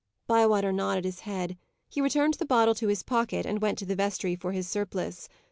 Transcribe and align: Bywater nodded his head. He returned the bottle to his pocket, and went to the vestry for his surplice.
Bywater 0.25 0.71
nodded 0.71 1.05
his 1.05 1.19
head. 1.29 1.59
He 1.87 2.01
returned 2.01 2.33
the 2.33 2.43
bottle 2.45 2.73
to 2.73 2.87
his 2.87 3.03
pocket, 3.03 3.45
and 3.45 3.61
went 3.61 3.77
to 3.77 3.85
the 3.85 3.93
vestry 3.93 4.35
for 4.35 4.51
his 4.51 4.67
surplice. 4.67 5.29